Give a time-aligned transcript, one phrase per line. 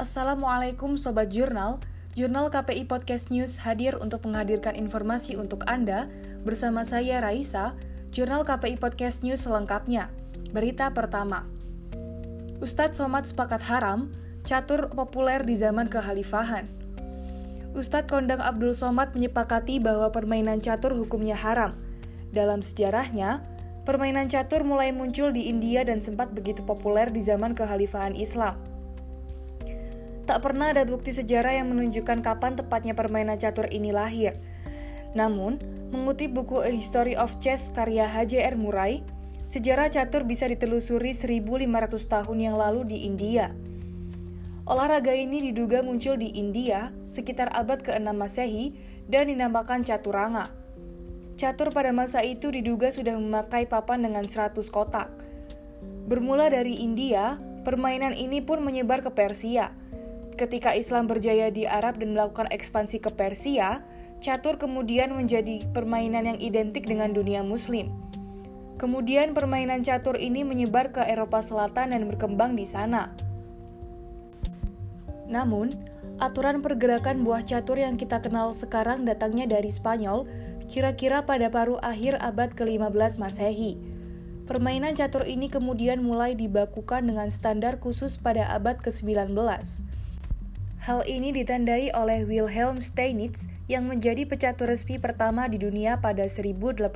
[0.00, 1.76] Assalamualaikum Sobat Jurnal,
[2.16, 6.08] Jurnal KPI Podcast News hadir untuk menghadirkan informasi untuk Anda
[6.40, 7.76] bersama saya Raisa,
[8.08, 10.08] Jurnal KPI Podcast News selengkapnya.
[10.56, 11.44] Berita pertama.
[12.64, 14.08] Ustadz Somad sepakat haram,
[14.40, 16.64] catur populer di zaman kekhalifahan.
[17.76, 21.76] Ustadz Kondang Abdul Somad menyepakati bahwa permainan catur hukumnya haram.
[22.32, 23.44] Dalam sejarahnya,
[23.84, 28.70] permainan catur mulai muncul di India dan sempat begitu populer di zaman kekhalifahan Islam.
[30.30, 34.38] Tak pernah ada bukti sejarah yang menunjukkan kapan tepatnya permainan catur ini lahir.
[35.10, 35.58] Namun,
[35.90, 38.54] mengutip buku A History of Chess karya H.J.R.
[38.54, 39.02] Murray,
[39.42, 41.66] sejarah catur bisa ditelusuri 1500
[42.06, 43.50] tahun yang lalu di India.
[44.70, 48.78] Olahraga ini diduga muncul di India sekitar abad ke-6 Masehi
[49.10, 50.54] dan dinamakan caturanga.
[51.34, 55.10] Catur pada masa itu diduga sudah memakai papan dengan 100 kotak.
[56.06, 57.34] Bermula dari India,
[57.66, 59.79] permainan ini pun menyebar ke Persia,
[60.40, 63.84] Ketika Islam berjaya di Arab dan melakukan ekspansi ke Persia,
[64.24, 67.92] catur kemudian menjadi permainan yang identik dengan dunia Muslim.
[68.80, 73.12] Kemudian permainan catur ini menyebar ke Eropa Selatan dan berkembang di sana.
[75.28, 75.76] Namun,
[76.16, 80.24] aturan pergerakan buah catur yang kita kenal sekarang datangnya dari Spanyol,
[80.72, 83.76] kira-kira pada paruh akhir abad ke-15 Masehi.
[84.48, 89.36] Permainan catur ini kemudian mulai dibakukan dengan standar khusus pada abad ke-19.
[90.80, 96.88] Hal ini ditandai oleh Wilhelm Steinitz yang menjadi pecatur resmi pertama di dunia pada 1886.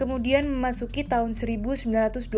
[0.00, 2.32] Kemudian memasuki tahun 1924,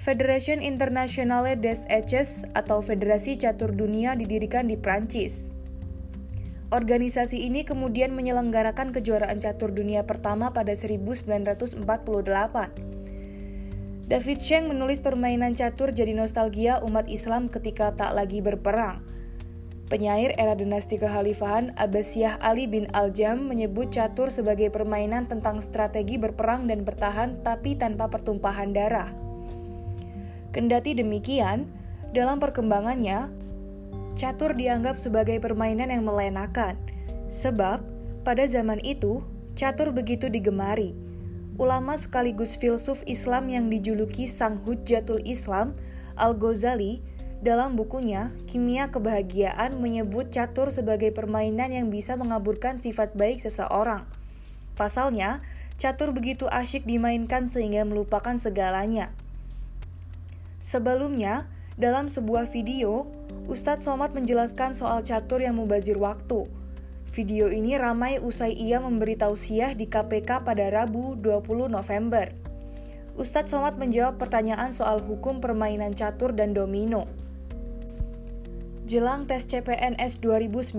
[0.00, 5.52] Federation Internationale des Eches atau Federasi Catur Dunia didirikan di Prancis.
[6.72, 12.91] Organisasi ini kemudian menyelenggarakan kejuaraan catur dunia pertama pada 1948.
[14.12, 19.00] David Sheng menulis permainan catur jadi nostalgia umat Islam ketika tak lagi berperang.
[19.88, 26.68] Penyair era dinasti kekhalifahan Abbasiyah Ali bin Al-Jam menyebut catur sebagai permainan tentang strategi berperang
[26.68, 29.08] dan bertahan tapi tanpa pertumpahan darah.
[30.52, 31.64] Kendati demikian,
[32.12, 33.32] dalam perkembangannya,
[34.12, 36.76] catur dianggap sebagai permainan yang melenakan.
[37.32, 37.80] Sebab,
[38.28, 39.24] pada zaman itu,
[39.56, 41.01] catur begitu digemari
[41.60, 45.76] ulama sekaligus filsuf Islam yang dijuluki Sang Hujjatul Islam,
[46.16, 47.04] Al-Ghazali,
[47.42, 54.06] dalam bukunya Kimia Kebahagiaan menyebut catur sebagai permainan yang bisa mengaburkan sifat baik seseorang.
[54.78, 55.42] Pasalnya,
[55.76, 59.10] catur begitu asyik dimainkan sehingga melupakan segalanya.
[60.62, 63.10] Sebelumnya, dalam sebuah video,
[63.50, 66.46] Ustadz Somad menjelaskan soal catur yang mubazir waktu–
[67.12, 72.32] Video ini ramai usai ia memberi tausiah di KPK pada Rabu 20 November.
[73.20, 77.04] Ustadz Somad menjawab pertanyaan soal hukum permainan catur dan domino.
[78.88, 80.72] Jelang tes CPNS 2019,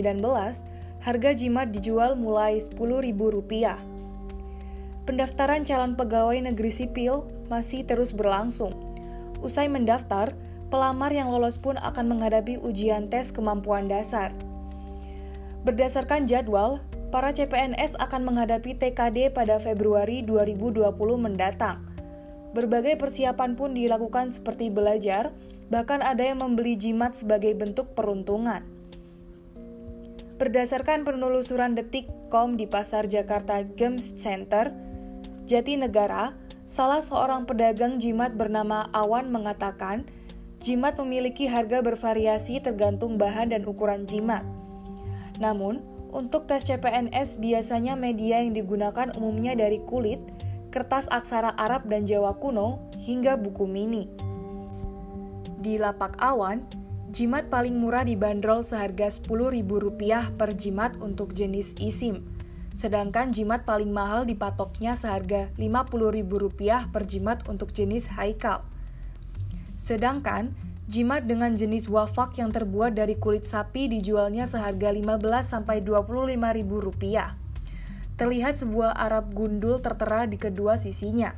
[1.05, 3.77] harga jimat dijual mulai Rp10.000.
[5.05, 8.73] Pendaftaran calon pegawai negeri sipil masih terus berlangsung.
[9.45, 10.33] Usai mendaftar,
[10.73, 14.33] pelamar yang lolos pun akan menghadapi ujian tes kemampuan dasar.
[15.63, 21.87] Berdasarkan jadwal, para CPNS akan menghadapi TKD pada Februari 2020 mendatang.
[22.51, 25.31] Berbagai persiapan pun dilakukan seperti belajar,
[25.71, 28.59] bahkan ada yang membeli jimat sebagai bentuk peruntungan.
[30.35, 34.75] Berdasarkan penelusuran detik.com di Pasar Jakarta Games Center,
[35.47, 36.35] Jatinegara,
[36.67, 40.03] salah seorang pedagang jimat bernama Awan mengatakan,
[40.59, 44.43] jimat memiliki harga bervariasi tergantung bahan dan ukuran jimat.
[45.43, 45.83] Namun,
[46.15, 50.23] untuk tes CPNS biasanya media yang digunakan umumnya dari kulit,
[50.71, 54.07] kertas aksara Arab dan Jawa kuno, hingga buku mini.
[55.59, 56.63] Di lapak awan,
[57.11, 62.23] jimat paling murah dibanderol seharga Rp10.000 per jimat untuk jenis isim,
[62.71, 68.63] sedangkan jimat paling mahal dipatoknya seharga Rp50.000 per jimat untuk jenis haikal.
[69.75, 70.55] Sedangkan
[70.93, 76.85] Jimat dengan jenis wafak yang terbuat dari kulit sapi dijualnya seharga 15 sampai 25 ribu
[76.85, 77.33] rupiah.
[78.13, 81.33] Terlihat sebuah Arab gundul tertera di kedua sisinya.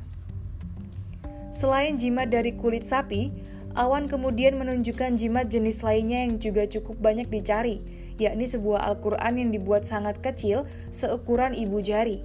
[1.56, 3.32] Selain jimat dari kulit sapi,
[3.72, 7.80] Awan kemudian menunjukkan jimat jenis lainnya yang juga cukup banyak dicari,
[8.20, 12.20] yakni sebuah Al-Quran yang dibuat sangat kecil, seukuran ibu jari.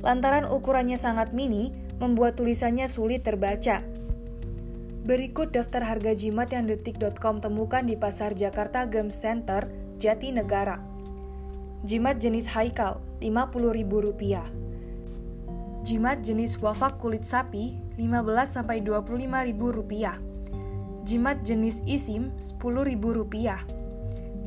[0.00, 3.84] Lantaran ukurannya sangat mini, membuat tulisannya sulit terbaca.
[5.04, 9.68] Berikut daftar harga jimat yang detik.com temukan di Pasar Jakarta Games Center,
[10.00, 10.80] Jatinegara.
[11.84, 14.48] Jimat jenis haikal, Rp50.000.
[15.84, 20.16] Jimat jenis wafak kulit sapi, Rp15-Rp25.000.
[21.04, 23.60] Jimat jenis isim Rp10.000.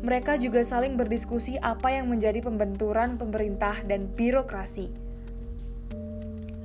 [0.03, 4.91] Mereka juga saling berdiskusi apa yang menjadi pembenturan pemerintah dan birokrasi.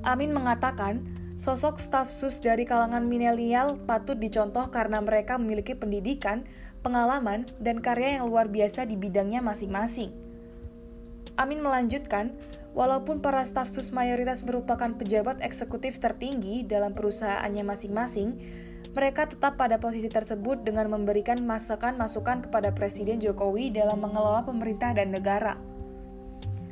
[0.06, 1.02] Amin mengatakan,
[1.36, 6.48] Sosok staf sus dari kalangan milenial patut dicontoh karena mereka memiliki pendidikan,
[6.80, 10.16] pengalaman, dan karya yang luar biasa di bidangnya masing-masing.
[11.36, 12.32] Amin melanjutkan,
[12.72, 18.40] walaupun para staf sus mayoritas merupakan pejabat eksekutif tertinggi dalam perusahaannya masing-masing,
[18.96, 25.12] mereka tetap pada posisi tersebut dengan memberikan masukan-masukan kepada Presiden Jokowi dalam mengelola pemerintah dan
[25.12, 25.60] negara.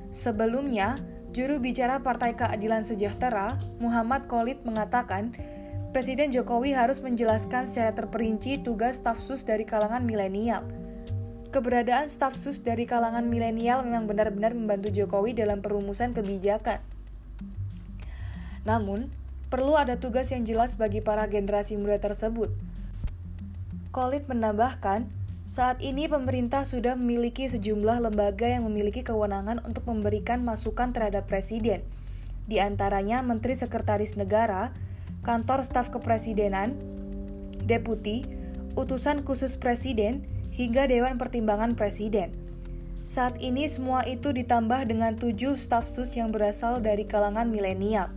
[0.09, 0.97] Sebelumnya,
[1.35, 5.35] Juru bicara Partai Keadilan Sejahtera, Muhammad Khalid mengatakan,
[5.91, 10.63] Presiden Jokowi harus menjelaskan secara terperinci tugas staf sus dari kalangan milenial.
[11.51, 16.79] Keberadaan staf sus dari kalangan milenial memang benar-benar membantu Jokowi dalam perumusan kebijakan.
[18.63, 19.11] Namun,
[19.51, 22.55] perlu ada tugas yang jelas bagi para generasi muda tersebut.
[23.91, 25.11] Khalid menambahkan,
[25.45, 31.85] saat ini pemerintah sudah memiliki sejumlah lembaga yang memiliki kewenangan untuk memberikan masukan terhadap presiden,
[32.49, 34.73] di antaranya Menteri Sekretaris Negara,
[35.21, 36.73] Kantor Staf Kepresidenan,
[37.61, 38.25] Deputi,
[38.73, 42.33] Utusan Khusus Presiden, hingga Dewan Pertimbangan Presiden.
[43.05, 48.09] Saat ini semua itu ditambah dengan tujuh staf sus yang berasal dari kalangan milenial.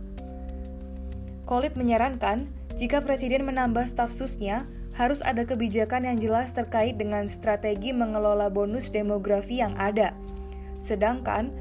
[1.44, 2.48] Kolit menyarankan,
[2.80, 4.64] jika Presiden menambah staf susnya,
[4.98, 10.10] harus ada kebijakan yang jelas terkait dengan strategi mengelola bonus demografi yang ada.
[10.74, 11.54] Sedangkan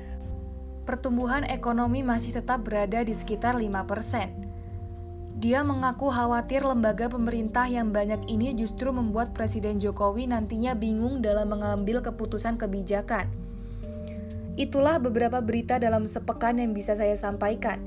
[0.89, 5.37] pertumbuhan ekonomi masih tetap berada di sekitar 5%.
[5.37, 11.53] Dia mengaku khawatir lembaga pemerintah yang banyak ini justru membuat Presiden Jokowi nantinya bingung dalam
[11.53, 13.29] mengambil keputusan kebijakan.
[14.57, 17.77] Itulah beberapa berita dalam sepekan yang bisa saya sampaikan.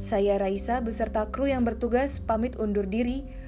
[0.00, 3.28] Saya Raisa beserta kru yang bertugas pamit undur diri.